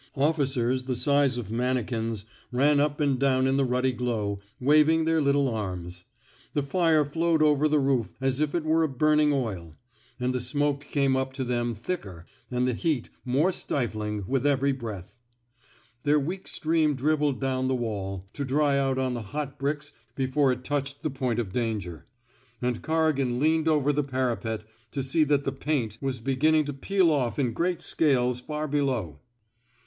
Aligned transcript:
Officers 0.17 0.85
the 0.85 0.95
size 0.95 1.37
of 1.37 1.51
manikins 1.51 2.25
ran 2.51 2.79
up 2.79 2.99
and 2.99 3.19
down 3.19 3.45
in 3.45 3.57
the 3.57 3.63
ruddy 3.63 3.91
glow, 3.91 4.39
waving 4.59 5.05
their 5.05 5.21
little 5.21 5.47
arms. 5.47 6.05
The 6.55 6.63
fire 6.63 7.05
flowed 7.05 7.43
over 7.43 7.67
the 7.67 7.77
roof 7.77 8.15
as 8.19 8.39
if 8.39 8.55
it 8.55 8.63
were 8.65 8.81
a 8.81 8.89
burning 8.89 9.31
oil; 9.31 9.75
and 10.19 10.33
the 10.33 10.41
smoke 10.41 10.81
came 10.89 11.15
up 11.15 11.33
to 11.33 11.43
them 11.43 11.75
thicker, 11.75 12.25
and 12.49 12.67
the 12.67 12.73
heat 12.73 13.11
more 13.23 13.51
stifling, 13.51 14.23
with 14.25 14.43
every 14.43 14.71
breath. 14.71 15.17
Their 16.01 16.19
weak 16.19 16.47
stream 16.47 16.95
dribbled 16.95 17.39
down 17.39 17.67
the 17.67 17.75
wall, 17.75 18.25
to 18.33 18.43
dry 18.43 18.79
out 18.79 18.97
on 18.97 19.13
the 19.13 19.21
hot 19.21 19.59
bricks 19.59 19.93
before 20.15 20.51
it 20.51 20.63
touched 20.63 21.03
the 21.03 21.11
point 21.11 21.37
of 21.37 21.53
danger; 21.53 22.05
and 22.59 22.81
Corrigan 22.81 23.39
leaned 23.39 23.67
over 23.67 23.93
the 23.93 24.03
parapet 24.03 24.61
to 24.93 25.03
see 25.03 25.23
that 25.25 25.43
the 25.43 25.51
paint 25.51 25.99
was 26.01 26.15
198 26.19 26.41
TRAINING 26.41 26.63
'^ 26.63 26.65
SALLY'' 26.65 26.65
WATEES 26.65 26.65
beginning 26.65 26.65
to 26.65 26.73
peel 26.73 27.11
off 27.11 27.37
in 27.37 27.53
great 27.53 27.81
scales 27.83 28.39
far 28.39 28.67
be 28.67 28.81
low. 28.81 29.19